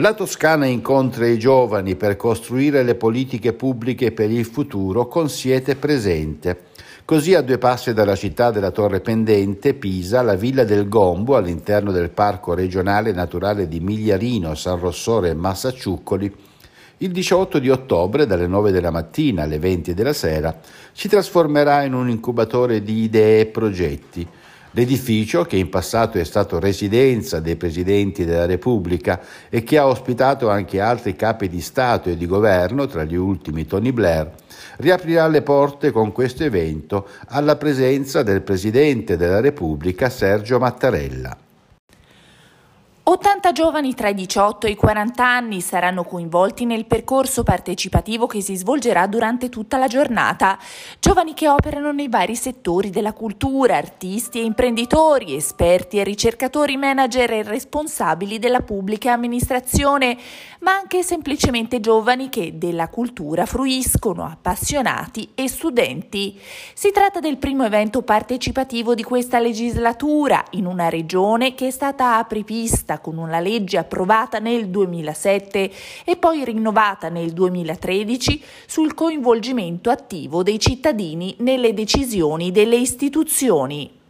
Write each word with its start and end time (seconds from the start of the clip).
La 0.00 0.12
Toscana 0.12 0.66
incontra 0.66 1.26
i 1.26 1.38
giovani 1.38 1.96
per 1.96 2.16
costruire 2.16 2.82
le 2.82 2.96
politiche 2.96 3.54
pubbliche 3.54 4.12
per 4.12 4.30
il 4.30 4.44
futuro 4.44 5.08
con 5.08 5.30
Siete 5.30 5.74
presente. 5.74 6.64
Così 7.06 7.32
a 7.32 7.40
due 7.40 7.56
passi 7.56 7.94
dalla 7.94 8.14
città 8.14 8.50
della 8.50 8.72
Torre 8.72 9.00
Pendente, 9.00 9.72
Pisa, 9.72 10.20
la 10.20 10.34
Villa 10.34 10.64
del 10.64 10.86
Gombo, 10.86 11.34
all'interno 11.34 11.92
del 11.92 12.10
Parco 12.10 12.52
regionale 12.52 13.12
naturale 13.12 13.68
di 13.68 13.80
Migliarino, 13.80 14.54
San 14.54 14.78
Rossore 14.78 15.30
e 15.30 15.34
Massacciuccoli, 15.34 16.34
il 16.98 17.10
18 17.10 17.58
di 17.58 17.70
ottobre, 17.70 18.26
dalle 18.26 18.46
9 18.46 18.72
della 18.72 18.90
mattina 18.90 19.44
alle 19.44 19.58
20 19.58 19.94
della 19.94 20.12
sera, 20.12 20.60
si 20.92 21.08
trasformerà 21.08 21.84
in 21.84 21.94
un 21.94 22.10
incubatore 22.10 22.82
di 22.82 23.00
idee 23.04 23.40
e 23.40 23.46
progetti 23.46 24.28
L'edificio, 24.76 25.44
che 25.44 25.56
in 25.56 25.70
passato 25.70 26.18
è 26.18 26.24
stato 26.24 26.58
residenza 26.58 27.40
dei 27.40 27.56
presidenti 27.56 28.26
della 28.26 28.44
Repubblica 28.44 29.18
e 29.48 29.62
che 29.62 29.78
ha 29.78 29.86
ospitato 29.86 30.50
anche 30.50 30.80
altri 30.80 31.16
capi 31.16 31.48
di 31.48 31.62
Stato 31.62 32.10
e 32.10 32.16
di 32.18 32.26
governo, 32.26 32.84
tra 32.84 33.02
gli 33.02 33.14
ultimi 33.14 33.64
Tony 33.64 33.90
Blair, 33.90 34.34
riaprirà 34.76 35.28
le 35.28 35.40
porte 35.40 35.90
con 35.92 36.12
questo 36.12 36.44
evento 36.44 37.08
alla 37.28 37.56
presenza 37.56 38.22
del 38.22 38.42
Presidente 38.42 39.16
della 39.16 39.40
Repubblica 39.40 40.10
Sergio 40.10 40.58
Mattarella. 40.58 41.45
80 43.08 43.52
giovani 43.52 43.94
tra 43.94 44.08
i 44.08 44.14
18 44.14 44.66
e 44.66 44.70
i 44.70 44.74
40 44.74 45.24
anni 45.24 45.60
saranno 45.60 46.02
coinvolti 46.02 46.64
nel 46.64 46.86
percorso 46.86 47.44
partecipativo 47.44 48.26
che 48.26 48.40
si 48.40 48.56
svolgerà 48.56 49.06
durante 49.06 49.48
tutta 49.48 49.78
la 49.78 49.86
giornata. 49.86 50.58
Giovani 50.98 51.32
che 51.32 51.48
operano 51.48 51.92
nei 51.92 52.08
vari 52.08 52.34
settori 52.34 52.90
della 52.90 53.12
cultura, 53.12 53.76
artisti 53.76 54.40
e 54.40 54.42
imprenditori, 54.42 55.36
esperti 55.36 56.00
e 56.00 56.02
ricercatori, 56.02 56.76
manager 56.76 57.30
e 57.30 57.42
responsabili 57.44 58.40
della 58.40 58.62
pubblica 58.62 59.12
amministrazione, 59.12 60.18
ma 60.62 60.72
anche 60.72 61.04
semplicemente 61.04 61.78
giovani 61.78 62.28
che 62.28 62.58
della 62.58 62.88
cultura 62.88 63.46
fruiscono, 63.46 64.24
appassionati 64.24 65.30
e 65.36 65.48
studenti. 65.48 66.36
Si 66.74 66.90
tratta 66.90 67.20
del 67.20 67.36
primo 67.36 67.62
evento 67.62 68.02
partecipativo 68.02 68.96
di 68.96 69.04
questa 69.04 69.38
legislatura 69.38 70.42
in 70.50 70.66
una 70.66 70.88
regione 70.88 71.54
che 71.54 71.68
è 71.68 71.70
stata 71.70 72.16
apripista 72.16 72.94
con 73.00 73.18
una 73.18 73.40
legge 73.40 73.78
approvata 73.78 74.38
nel 74.38 74.68
2007 74.68 75.70
e 76.04 76.16
poi 76.16 76.44
rinnovata 76.44 77.08
nel 77.08 77.32
2013 77.32 78.42
sul 78.66 78.94
coinvolgimento 78.94 79.90
attivo 79.90 80.42
dei 80.42 80.58
cittadini 80.58 81.34
nelle 81.38 81.74
decisioni 81.74 82.50
delle 82.50 82.76
istituzioni. 82.76 84.04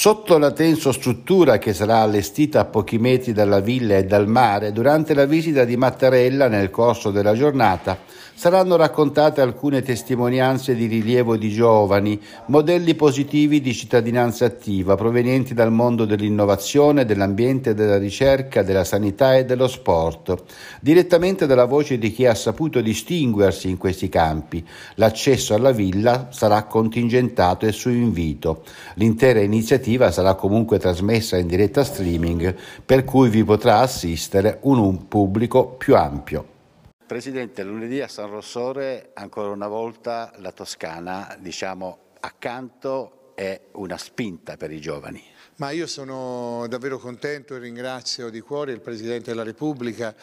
Sotto 0.00 0.38
la 0.38 0.52
tensostruttura 0.52 1.58
che 1.58 1.74
sarà 1.74 1.96
allestita 1.96 2.60
a 2.60 2.64
pochi 2.66 2.98
metri 2.98 3.32
dalla 3.32 3.58
villa 3.58 3.96
e 3.96 4.04
dal 4.04 4.28
mare, 4.28 4.70
durante 4.70 5.12
la 5.12 5.24
visita 5.24 5.64
di 5.64 5.76
Mattarella 5.76 6.46
nel 6.46 6.70
corso 6.70 7.10
della 7.10 7.34
giornata, 7.34 7.98
saranno 8.32 8.76
raccontate 8.76 9.40
alcune 9.40 9.82
testimonianze 9.82 10.76
di 10.76 10.86
rilievo 10.86 11.36
di 11.36 11.50
giovani, 11.50 12.20
modelli 12.46 12.94
positivi 12.94 13.60
di 13.60 13.74
cittadinanza 13.74 14.44
attiva 14.44 14.94
provenienti 14.94 15.52
dal 15.52 15.72
mondo 15.72 16.04
dell'innovazione, 16.04 17.04
dell'ambiente, 17.04 17.74
della 17.74 17.98
ricerca, 17.98 18.62
della 18.62 18.84
sanità 18.84 19.36
e 19.36 19.44
dello 19.44 19.66
sport, 19.66 20.44
direttamente 20.80 21.46
dalla 21.46 21.64
voce 21.64 21.98
di 21.98 22.12
chi 22.12 22.24
ha 22.24 22.36
saputo 22.36 22.80
distinguersi 22.80 23.68
in 23.68 23.76
questi 23.76 24.08
campi. 24.08 24.64
L'accesso 24.94 25.54
alla 25.54 25.72
villa 25.72 26.28
sarà 26.30 26.62
contingentato 26.62 27.66
e 27.66 27.72
su 27.72 27.88
invito. 27.88 28.62
L'intera 28.94 29.40
iniziativa 29.40 29.86
sarà 30.10 30.34
comunque 30.34 30.78
trasmessa 30.78 31.36
in 31.38 31.46
diretta 31.46 31.84
streaming, 31.84 32.54
per 32.84 33.04
cui 33.04 33.28
vi 33.28 33.44
potrà 33.44 33.78
assistere 33.78 34.58
un, 34.62 34.78
un 34.78 35.08
pubblico 35.08 35.68
più 35.68 35.96
ampio. 35.96 36.56
Presidente, 37.06 37.62
lunedì 37.62 38.02
a 38.02 38.08
San 38.08 38.28
Rossore 38.28 39.12
ancora 39.14 39.48
una 39.48 39.68
volta 39.68 40.30
la 40.38 40.52
Toscana, 40.52 41.36
diciamo, 41.40 41.98
accanto 42.20 43.32
è 43.34 43.60
una 43.72 43.96
spinta 43.96 44.56
per 44.56 44.72
i 44.72 44.80
giovani. 44.80 45.22
Ma 45.56 45.70
io 45.70 45.86
sono 45.86 46.66
davvero 46.68 46.98
contento 46.98 47.54
e 47.54 47.60
ringrazio 47.60 48.30
di 48.30 48.40
cuore 48.40 48.72
il 48.72 48.80
Presidente 48.80 49.30
della 49.30 49.42
Repubblica 49.42 50.14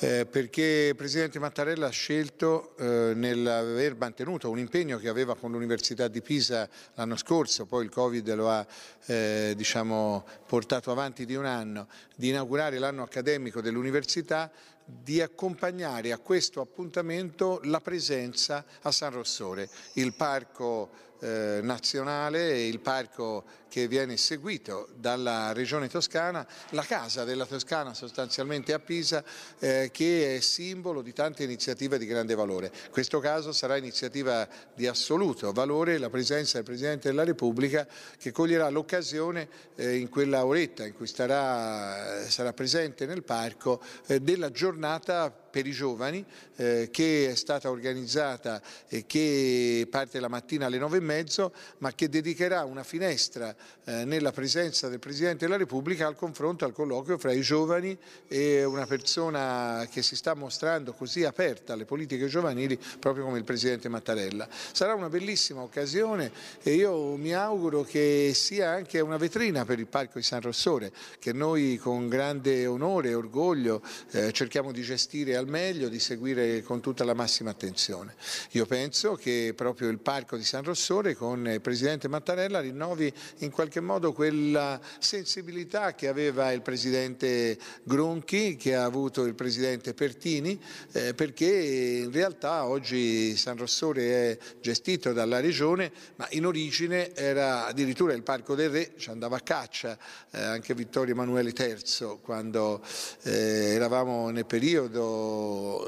eh, 0.00 0.26
perché 0.26 0.88
il 0.90 0.96
Presidente 0.96 1.38
Mattarella 1.40 1.88
ha 1.88 1.90
scelto 1.90 2.76
eh, 2.76 3.12
nell'aver 3.14 3.96
mantenuto 3.96 4.48
un 4.48 4.58
impegno 4.58 4.98
che 4.98 5.08
aveva 5.08 5.34
con 5.34 5.50
l'Università 5.50 6.06
di 6.06 6.20
Pisa 6.20 6.68
l'anno 6.94 7.16
scorso, 7.16 7.66
poi 7.66 7.84
il 7.84 7.90
Covid 7.90 8.32
lo 8.34 8.48
ha 8.48 8.64
eh, 9.06 9.54
diciamo, 9.56 10.24
portato 10.46 10.92
avanti 10.92 11.26
di 11.26 11.34
un 11.34 11.46
anno, 11.46 11.88
di 12.14 12.28
inaugurare 12.28 12.78
l'anno 12.78 13.02
accademico 13.02 13.60
dell'Università 13.60 14.50
di 14.90 15.20
accompagnare 15.20 16.12
a 16.12 16.18
questo 16.18 16.62
appuntamento 16.62 17.60
la 17.64 17.80
presenza 17.80 18.64
a 18.82 18.90
San 18.90 19.12
Rossore, 19.12 19.68
il 19.94 20.14
parco 20.14 20.90
eh, 21.20 21.60
nazionale, 21.62 22.66
il 22.66 22.80
parco 22.80 23.44
che 23.68 23.86
viene 23.86 24.16
seguito 24.16 24.88
dalla 24.96 25.52
regione 25.52 25.88
toscana, 25.88 26.46
la 26.70 26.82
casa 26.82 27.24
della 27.24 27.44
Toscana 27.44 27.92
sostanzialmente 27.92 28.72
a 28.72 28.78
Pisa 28.78 29.22
eh, 29.58 29.90
che 29.92 30.36
è 30.36 30.40
simbolo 30.40 31.02
di 31.02 31.12
tante 31.12 31.42
iniziative 31.42 31.98
di 31.98 32.06
grande 32.06 32.34
valore. 32.34 32.70
In 32.86 32.90
questo 32.90 33.18
caso 33.20 33.52
sarà 33.52 33.76
iniziativa 33.76 34.48
di 34.74 34.86
assoluto 34.86 35.52
valore 35.52 35.98
la 35.98 36.08
presenza 36.08 36.56
del 36.56 36.64
Presidente 36.64 37.08
della 37.08 37.24
Repubblica 37.24 37.86
che 38.16 38.32
coglierà 38.32 38.68
l'occasione 38.70 39.48
eh, 39.74 39.96
in 39.96 40.08
quella 40.08 40.46
oretta 40.46 40.86
in 40.86 40.94
cui 40.94 41.06
starà, 41.06 42.26
sarà 42.28 42.52
presente 42.52 43.04
nel 43.04 43.22
parco 43.22 43.82
eh, 44.06 44.20
della 44.20 44.50
giornata 44.50 44.77
giornata 44.78 45.32
per 45.58 45.66
i 45.66 45.72
giovani 45.72 46.24
eh, 46.54 46.88
che 46.92 47.30
è 47.30 47.34
stata 47.34 47.68
organizzata 47.68 48.62
e 48.86 49.06
che 49.06 49.88
parte 49.90 50.20
la 50.20 50.28
mattina 50.28 50.66
alle 50.66 50.78
nove 50.78 50.98
e 50.98 51.00
mezzo 51.00 51.52
ma 51.78 51.92
che 51.92 52.08
dedicherà 52.08 52.64
una 52.64 52.84
finestra 52.84 53.52
eh, 53.84 54.04
nella 54.04 54.30
presenza 54.30 54.88
del 54.88 55.00
Presidente 55.00 55.46
della 55.46 55.56
Repubblica 55.56 56.06
al 56.06 56.14
confronto, 56.14 56.64
al 56.64 56.72
colloquio 56.72 57.18
fra 57.18 57.32
i 57.32 57.40
giovani 57.40 57.96
e 58.28 58.62
una 58.62 58.86
persona 58.86 59.88
che 59.90 60.02
si 60.02 60.14
sta 60.14 60.34
mostrando 60.34 60.92
così 60.92 61.24
aperta 61.24 61.72
alle 61.72 61.84
politiche 61.84 62.28
giovanili 62.28 62.78
proprio 63.00 63.24
come 63.24 63.38
il 63.38 63.44
Presidente 63.44 63.88
Mattarella. 63.88 64.46
Sarà 64.50 64.94
una 64.94 65.08
bellissima 65.08 65.62
occasione 65.62 66.30
e 66.62 66.74
io 66.74 67.16
mi 67.16 67.34
auguro 67.34 67.82
che 67.82 68.30
sia 68.32 68.70
anche 68.70 69.00
una 69.00 69.16
vetrina 69.16 69.64
per 69.64 69.80
il 69.80 69.88
Parco 69.88 70.18
di 70.18 70.24
San 70.24 70.40
Rossore 70.40 70.92
che 71.18 71.32
noi 71.32 71.78
con 71.78 72.08
grande 72.08 72.64
onore 72.66 73.08
e 73.08 73.14
orgoglio 73.14 73.82
eh, 74.12 74.30
cerchiamo 74.30 74.70
di 74.70 74.82
gestire 74.82 75.34
al 75.34 75.46
meglio, 75.48 75.88
di 75.88 75.98
seguire 75.98 76.62
con 76.62 76.80
tutta 76.80 77.04
la 77.04 77.14
massima 77.14 77.50
attenzione. 77.50 78.14
Io 78.52 78.66
penso 78.66 79.14
che 79.14 79.52
proprio 79.56 79.88
il 79.88 79.98
Parco 79.98 80.36
di 80.36 80.44
San 80.44 80.62
Rossore 80.62 81.14
con 81.14 81.48
il 81.48 81.60
Presidente 81.60 82.08
Mattarella 82.08 82.60
rinnovi 82.60 83.12
in 83.38 83.50
qualche 83.50 83.80
modo 83.80 84.12
quella 84.12 84.80
sensibilità 84.98 85.94
che 85.94 86.08
aveva 86.08 86.52
il 86.52 86.62
Presidente 86.62 87.58
Gronchi, 87.82 88.56
che 88.56 88.74
ha 88.74 88.84
avuto 88.84 89.24
il 89.24 89.34
Presidente 89.34 89.94
Pertini, 89.94 90.60
eh, 90.92 91.14
perché 91.14 91.46
in 91.48 92.12
realtà 92.12 92.66
oggi 92.66 93.36
San 93.36 93.56
Rossore 93.56 94.32
è 94.32 94.38
gestito 94.60 95.12
dalla 95.12 95.40
Regione, 95.40 95.90
ma 96.16 96.26
in 96.30 96.46
origine 96.46 97.14
era 97.14 97.66
addirittura 97.66 98.12
il 98.12 98.22
Parco 98.22 98.54
del 98.54 98.70
Re, 98.70 98.92
ci 98.96 99.10
andava 99.10 99.36
a 99.36 99.40
caccia 99.40 99.98
eh, 100.30 100.40
anche 100.40 100.74
Vittorio 100.74 101.14
Emanuele 101.14 101.52
III 101.56 102.18
quando 102.22 102.82
eh, 103.22 103.74
eravamo 103.74 104.30
nel 104.30 104.46
periodo 104.46 105.27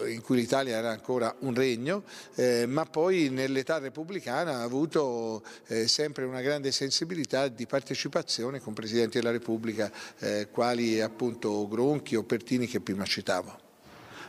in 0.06 0.20
cui 0.22 0.36
l'Italia 0.36 0.76
era 0.76 0.90
ancora 0.90 1.34
un 1.40 1.54
regno, 1.54 2.02
eh, 2.34 2.66
ma 2.66 2.84
poi 2.86 3.28
nell'età 3.30 3.78
repubblicana 3.78 4.58
ha 4.58 4.62
avuto 4.62 5.42
eh, 5.66 5.86
sempre 5.88 6.24
una 6.24 6.40
grande 6.40 6.72
sensibilità 6.72 7.48
di 7.48 7.66
partecipazione 7.66 8.60
con 8.60 8.72
Presidenti 8.72 9.18
della 9.18 9.30
Repubblica, 9.30 9.90
eh, 10.18 10.48
quali 10.50 11.00
appunto 11.00 11.66
Gronchi 11.68 12.16
o 12.16 12.22
Pertini 12.22 12.66
che 12.66 12.80
prima 12.80 13.04
citavo. 13.04 13.68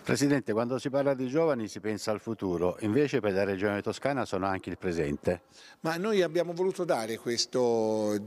Presidente, 0.04 0.52
quando 0.52 0.80
si 0.80 0.90
parla 0.90 1.14
di 1.14 1.28
giovani 1.28 1.68
si 1.68 1.80
pensa 1.80 2.10
al 2.10 2.20
futuro, 2.20 2.76
invece 2.80 3.20
per 3.20 3.34
la 3.34 3.44
Regione 3.44 3.84
Toscana 3.84 4.26
sono 4.26 4.48
anche 4.48 4.72
il 4.72 4.78
presente. 4.80 5.42
Ma 5.82 5.96
noi 5.98 6.24
abbiamo 6.24 6.54
voluto 6.54 6.86
dare 6.86 7.18
questo 7.18 8.18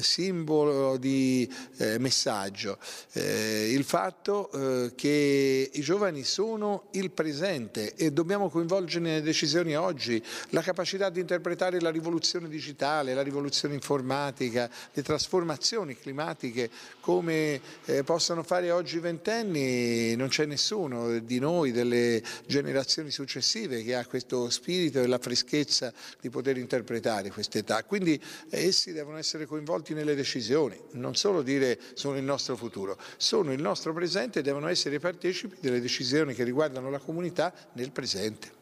simbolo 0.00 0.96
di 0.96 1.50
eh, 1.78 1.98
messaggio, 1.98 2.78
eh, 3.12 3.70
il 3.72 3.84
fatto 3.84 4.50
eh, 4.52 4.92
che 4.94 5.70
i 5.72 5.80
giovani 5.80 6.24
sono 6.24 6.88
il 6.92 7.10
presente 7.10 7.94
e 7.94 8.12
dobbiamo 8.12 8.48
coinvolgere 8.48 9.04
nelle 9.04 9.22
decisioni 9.22 9.76
oggi 9.76 10.22
la 10.50 10.62
capacità 10.62 11.10
di 11.10 11.20
interpretare 11.20 11.80
la 11.80 11.90
rivoluzione 11.90 12.48
digitale, 12.48 13.14
la 13.14 13.22
rivoluzione 13.22 13.74
informatica, 13.74 14.70
le 14.92 15.02
trasformazioni 15.02 15.96
climatiche 15.96 16.70
come 17.00 17.60
eh, 17.86 18.04
possano 18.04 18.42
fare 18.42 18.70
oggi 18.70 18.96
i 18.96 19.00
ventenni, 19.00 20.14
non 20.16 20.28
c'è 20.28 20.44
nessuno 20.44 21.18
di 21.18 21.38
noi, 21.38 21.72
delle 21.72 22.22
generazioni 22.46 23.10
successive, 23.10 23.82
che 23.82 23.94
ha 23.94 24.06
questo 24.06 24.50
spirito 24.50 25.00
e 25.00 25.06
la 25.06 25.18
freschezza 25.18 25.92
di 26.20 26.30
poter 26.30 26.58
interpretare 26.58 27.30
quest'età. 27.30 27.84
Quindi 27.84 28.20
essi 28.50 28.92
devono 28.92 29.16
essere 29.16 29.46
coinvolti 29.46 29.61
coinvolti 29.62 29.94
nelle 29.94 30.16
decisioni, 30.16 30.76
non 30.92 31.14
solo 31.14 31.42
dire 31.42 31.78
sono 31.94 32.16
il 32.16 32.24
nostro 32.24 32.56
futuro, 32.56 32.96
sono 33.16 33.52
il 33.52 33.62
nostro 33.62 33.92
presente 33.92 34.40
e 34.40 34.42
devono 34.42 34.66
essere 34.66 34.98
partecipi 34.98 35.56
delle 35.60 35.80
decisioni 35.80 36.34
che 36.34 36.42
riguardano 36.42 36.90
la 36.90 36.98
comunità 36.98 37.52
nel 37.74 37.92
presente. 37.92 38.60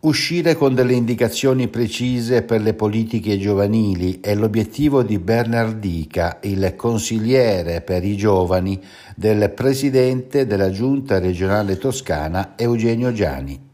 Uscire 0.00 0.54
con 0.54 0.74
delle 0.74 0.94
indicazioni 0.94 1.68
precise 1.68 2.42
per 2.42 2.60
le 2.62 2.74
politiche 2.74 3.38
giovanili 3.38 4.20
è 4.20 4.34
l'obiettivo 4.34 5.02
di 5.02 5.18
Bernardica, 5.18 6.38
il 6.42 6.74
consigliere 6.76 7.82
per 7.82 8.04
i 8.04 8.16
giovani 8.16 8.80
del 9.14 9.50
presidente 9.50 10.46
della 10.46 10.70
giunta 10.70 11.18
regionale 11.18 11.76
toscana 11.76 12.54
Eugenio 12.56 13.12
Giani. 13.12 13.68